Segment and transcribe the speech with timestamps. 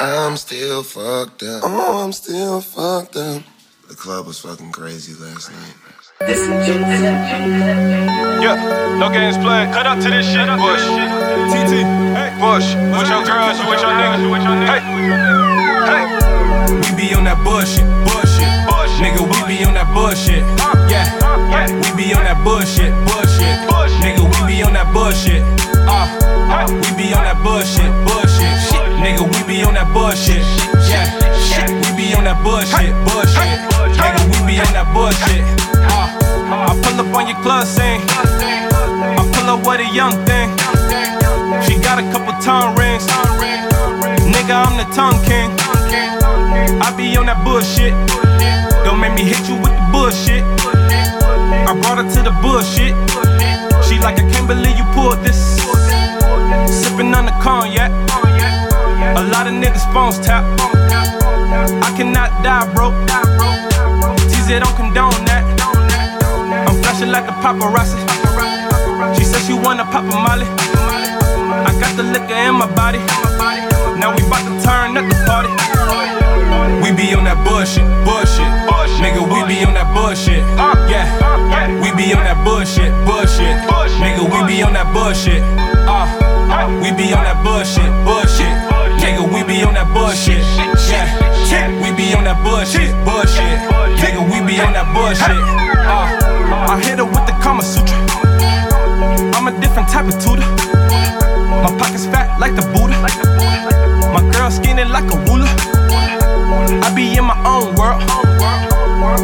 [0.00, 1.62] I'm still fucked up.
[1.64, 3.42] Oh, I'm still fucked up.
[3.88, 5.74] The club was fucking crazy last night.
[8.42, 9.72] Yeah, no games played.
[9.72, 10.82] Cut up to this shit, Bush.
[10.82, 12.74] TT, hey, Bush.
[12.74, 14.82] With your girls, with your niggas, with your niggas.
[14.82, 14.82] Hey,
[15.86, 16.04] hey.
[16.74, 18.50] We be on that bullshit, bullshit.
[18.66, 18.98] Bullshit.
[18.98, 20.42] Nigga, we be on that bullshit.
[32.44, 33.58] Bullshit, bullshit.
[33.96, 35.40] Nigga, we be on that bullshit.
[35.80, 38.04] Uh, I pull up on your club scene.
[38.04, 40.52] I pull up with a young thing.
[41.64, 43.08] She got a couple tongue rings.
[44.28, 45.48] Nigga, I'm the tongue king.
[46.84, 47.96] I be on that bullshit.
[48.84, 50.44] Don't make me hit you with the bullshit.
[51.64, 52.92] I brought her to the bullshit.
[53.88, 55.40] She like, I can't believe you pulled this.
[56.68, 57.90] Sipping on the cognac.
[59.16, 60.44] A lot of niggas phones tap.
[62.42, 62.90] Die, bro.
[64.28, 65.44] TZ don't condone that.
[66.68, 67.98] I'm flashing like a paparazzi.
[69.16, 70.46] She said she wanna pop a molly.
[71.64, 72.98] I got the liquor in my body.
[74.00, 75.52] Now we bout to turn up the party.
[76.82, 78.44] We be on that bullshit, bullshit.
[78.68, 79.00] Bullshit.
[79.00, 80.44] Nigga, we be on that bullshit.
[80.90, 81.08] Yeah.
[81.80, 82.92] We be on that bullshit.
[83.08, 83.56] Bullshit.
[84.00, 85.40] Nigga, we be on that bullshit.
[85.88, 86.04] Uh,
[86.82, 88.52] we be on that bullshit, bullshit.
[89.00, 90.44] Nigga, we be on that bullshit.
[91.54, 93.62] We be on that bullshit, bullshit.
[94.02, 95.38] Nigga, we be on that bullshit.
[95.86, 96.10] Uh,
[96.66, 97.94] I hit her with the Kama Sutra.
[99.38, 100.42] I'm a different type of tutor.
[101.62, 102.98] My pockets fat like the Buddha.
[104.10, 105.46] My girl skinny like a ruler.
[106.82, 108.02] I be in my own world.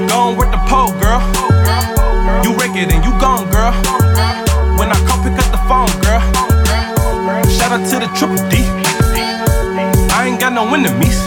[0.06, 1.18] Gone with the pole, girl.
[2.46, 3.74] You it and you gone, girl.
[4.78, 6.22] When I call, pick up the phone, girl.
[7.50, 8.62] Shout out to the triple D.
[10.14, 11.18] I ain't got no enemies.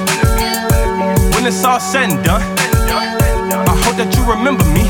[1.44, 4.88] When it's all said and done, I hope that you remember me.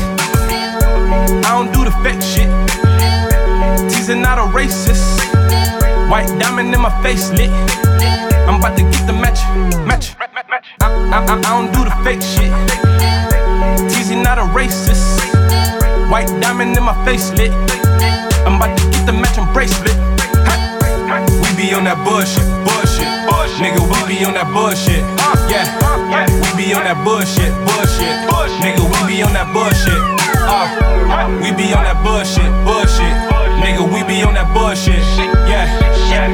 [1.42, 2.46] I don't do the fake shit.
[3.90, 5.18] Teasing not a racist.
[6.08, 7.50] White diamond in my face lit.
[8.46, 9.42] I'm about to get the match,
[9.82, 10.14] match.
[10.78, 12.54] I, I, I, don't do the fake shit.
[13.90, 15.26] Teasing not a racist.
[16.08, 17.50] White diamond in my face lit.
[18.46, 19.98] I'm about to get the matching bracelet.
[21.42, 23.10] We be on that bullshit, bullshit.
[23.26, 23.58] Bullshit.
[23.58, 25.02] Nigga, we be on that bullshit.
[25.50, 25.66] Yeah,
[26.64, 28.14] be on that bullshit, bullshit.
[28.64, 30.00] Nigga, we be on that bullshit.
[30.48, 33.12] Uh, we be on that bullshit, bullshit.
[33.60, 35.04] Nigga, we be on that bullshit.
[35.44, 35.68] Yeah,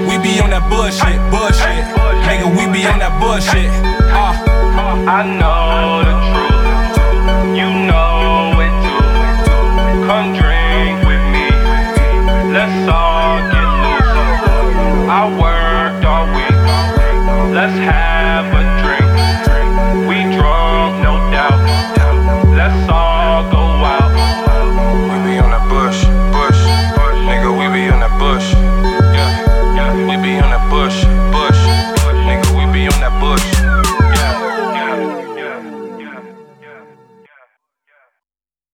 [0.07, 1.83] we be on that bullshit, bullshit.
[2.31, 3.71] Nigga, we be on that bullshit.
[4.15, 4.39] Uh,
[5.11, 5.70] I know